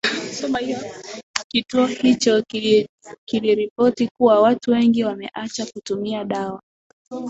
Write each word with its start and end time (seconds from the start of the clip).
kituo 1.47 1.85
hicho 1.85 2.43
kiliripoti 3.25 4.07
kuwa 4.07 4.41
watu 4.41 4.71
wengi 4.71 5.03
wameacha 5.03 5.65
kutumia 5.65 6.25
dawa 6.25 6.61